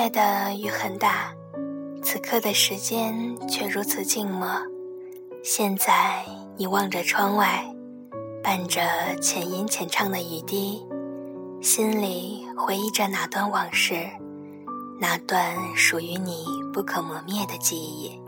[0.00, 1.30] 今夜的雨很大，
[2.02, 3.14] 此刻的时间
[3.46, 4.48] 却如此静默。
[5.44, 6.24] 现在
[6.56, 7.62] 你望着窗外，
[8.42, 8.80] 伴着
[9.20, 10.82] 浅吟浅唱的雨滴，
[11.60, 14.08] 心里回忆着哪段往事，
[14.98, 18.18] 那段属于你不可磨灭的记忆，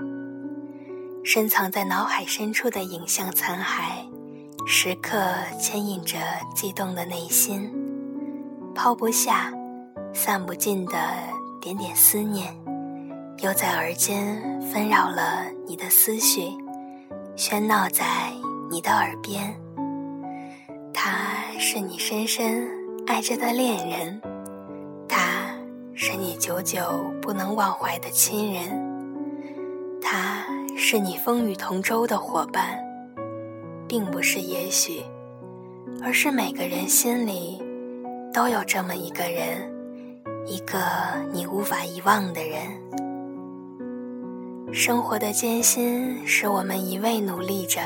[1.24, 4.06] 深藏在脑海深处的影像残骸，
[4.66, 5.18] 时刻
[5.58, 6.18] 牵引着
[6.54, 7.72] 悸动的内心，
[8.74, 9.50] 抛不下。
[10.14, 10.98] 散不尽的
[11.62, 12.52] 点点思念，
[13.38, 16.48] 又在耳间纷扰了你的思绪，
[17.36, 18.04] 喧闹在
[18.68, 19.54] 你的耳边。
[20.92, 21.28] 他
[21.60, 22.68] 是你深深
[23.06, 24.20] 爱着的恋人，
[25.08, 25.54] 他
[25.94, 26.82] 是你久久
[27.22, 28.64] 不能忘怀的亲人，
[30.02, 30.44] 他
[30.76, 32.76] 是你风雨同舟的伙伴，
[33.86, 35.00] 并不是也许，
[36.02, 37.62] 而是每个人心里
[38.34, 39.70] 都有这么一个人。
[40.46, 40.78] 一个
[41.32, 42.60] 你无法遗忘的人。
[44.72, 47.80] 生活的艰辛使我们一味努力着，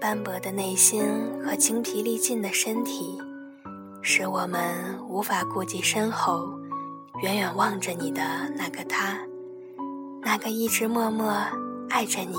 [0.00, 1.04] 斑驳的内心
[1.44, 3.18] 和精疲力尽的身体，
[4.02, 4.62] 使我们
[5.08, 6.48] 无法顾及身后
[7.22, 8.22] 远远望着你的
[8.56, 9.18] 那个他，
[10.22, 11.32] 那个一直默默
[11.90, 12.36] 爱着你、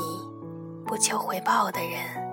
[0.86, 2.29] 不求回报的人。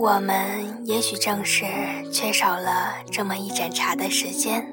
[0.00, 1.66] 我们也许正是
[2.10, 4.66] 缺少了这么一盏茶的时间，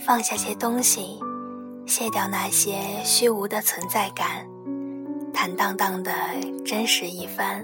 [0.00, 1.20] 放下些东西，
[1.84, 4.46] 卸掉那些虚无的存在感，
[5.34, 6.10] 坦荡荡的
[6.64, 7.62] 真实一番。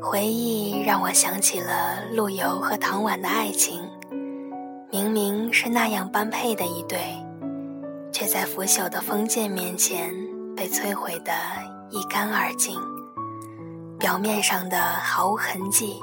[0.00, 3.80] 回忆让我想起了陆游和唐婉的爱情，
[4.92, 7.00] 明明是那样般配的一对，
[8.12, 10.14] 却在腐朽的封建面前
[10.56, 11.32] 被摧毁得
[11.90, 12.78] 一干二净。
[13.98, 16.00] 表面上的毫无痕迹，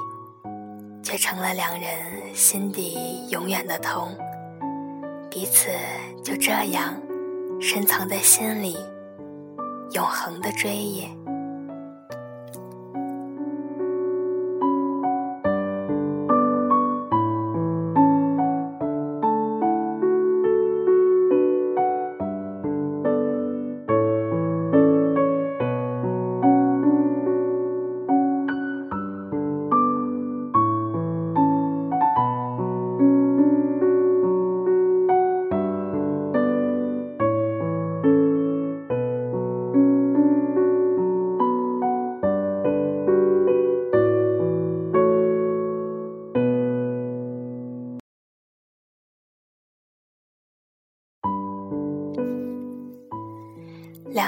[1.02, 4.16] 却成了两人心底永远的痛。
[5.30, 5.70] 彼此
[6.22, 6.94] 就这样
[7.60, 8.76] 深藏在心里，
[9.92, 11.08] 永恒的追忆。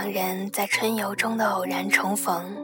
[0.04, 2.54] 两人在春游中的偶然重逢，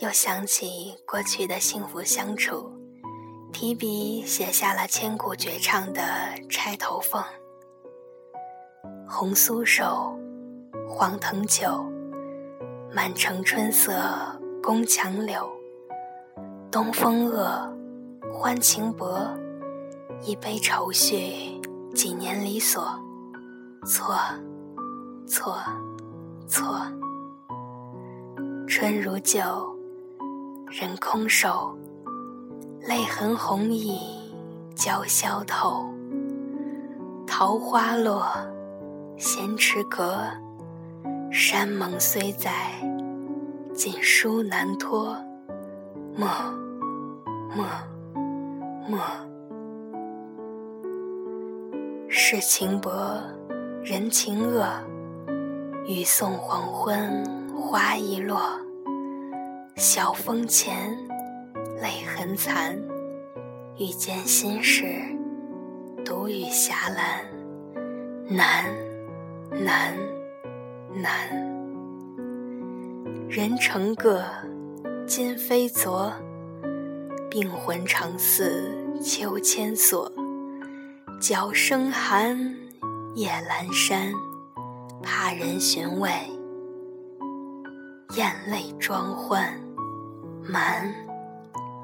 [0.00, 2.68] 又想起过去的幸福相处，
[3.52, 6.02] 提笔写下了千古绝唱的
[6.50, 7.22] 《钗头凤》：
[9.08, 10.18] 红酥手，
[10.88, 11.86] 黄藤酒，
[12.92, 13.92] 满城春色
[14.60, 15.48] 宫墙柳。
[16.72, 17.72] 东风恶，
[18.32, 19.16] 欢情薄，
[20.22, 21.60] 一杯愁绪
[21.94, 22.98] 几年离索。
[23.86, 24.16] 错，
[25.28, 25.56] 错。
[26.54, 26.76] 错，
[28.68, 29.40] 春如旧，
[30.70, 31.76] 人空瘦，
[32.86, 33.98] 泪痕红浥
[34.76, 35.92] 鲛绡透。
[37.26, 38.24] 桃花落，
[39.16, 40.28] 闲池阁，
[41.32, 42.52] 山盟虽在，
[43.74, 45.16] 锦书难托。
[46.16, 46.28] 莫，
[47.56, 47.66] 莫，
[48.88, 49.00] 莫，
[52.08, 52.92] 世情薄，
[53.82, 54.64] 人情恶。
[55.86, 57.22] 雨送黄昏，
[57.54, 58.40] 花易落。
[59.76, 60.96] 晓风前，
[61.82, 62.74] 泪痕残。
[63.76, 64.86] 遇见心事，
[66.02, 67.26] 独语霞岚。
[68.26, 68.64] 难，
[69.50, 69.94] 难，
[70.94, 71.28] 难。
[73.28, 74.24] 人成各，
[75.06, 76.10] 今非昨。
[77.28, 78.72] 病魂常似
[79.02, 80.10] 秋千索。
[81.20, 82.56] 角声寒，
[83.14, 84.10] 夜阑珊。
[85.02, 86.10] 怕人寻味，
[88.16, 89.52] 眼泪装欢，
[90.42, 90.92] 满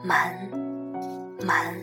[0.02, 0.34] 满
[1.44, 1.74] 满。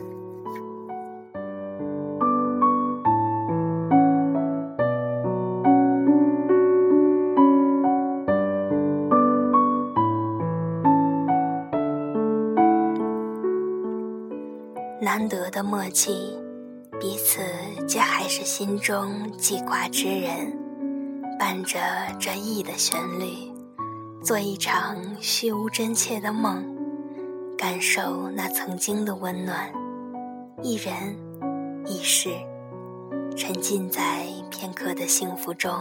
[14.99, 16.37] 难得的默契，
[16.99, 17.39] 彼此
[17.87, 20.53] 皆还是心中记挂之人，
[21.39, 21.79] 伴着
[22.19, 23.51] 这意的旋律，
[24.23, 26.65] 做一场虚无真切的梦，
[27.57, 29.71] 感受那曾经的温暖。
[30.63, 31.15] 一人
[31.85, 32.31] 一世，
[33.35, 35.71] 沉浸在片刻的幸福中。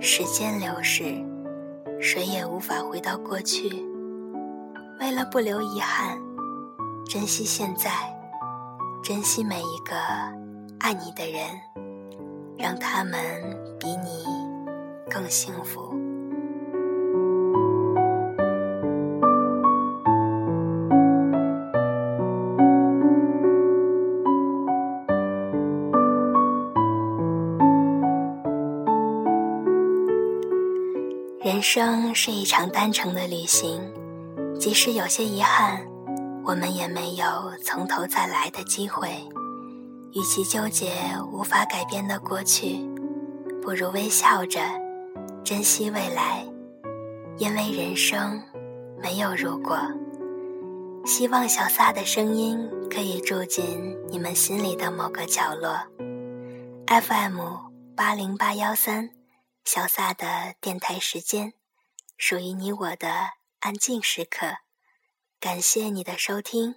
[0.00, 1.22] 时间流逝，
[2.00, 3.68] 谁也无法回到过去。
[5.00, 6.16] 为了不留遗憾，
[7.04, 7.90] 珍惜现在。
[9.02, 9.96] 珍惜每一个
[10.78, 11.42] 爱你的人，
[12.56, 13.12] 让他们
[13.80, 14.24] 比你
[15.10, 15.80] 更幸福。
[31.42, 33.80] 人生是一场单程的旅行，
[34.58, 35.80] 即使有些遗憾。
[36.44, 37.24] 我们也没有
[37.62, 39.08] 从头再来的机会，
[40.12, 40.90] 与其纠结
[41.30, 42.89] 无法改变的过去，
[43.62, 44.60] 不如微笑着
[45.44, 46.44] 珍惜未来，
[47.36, 48.42] 因为人生
[49.02, 49.78] 没有如果。
[51.04, 55.78] 希望小撒的声音可以住进你们心里的某个角落。
[56.86, 57.40] FM
[57.94, 59.10] 八零八幺三，
[59.64, 61.52] 小撒的电台时间，
[62.16, 63.08] 属于你我的
[63.60, 64.46] 安静时刻。
[65.38, 66.76] 感谢你的收听，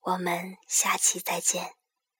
[0.00, 1.79] 我们下期再见。